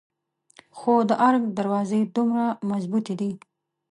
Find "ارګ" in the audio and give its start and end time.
1.27-1.43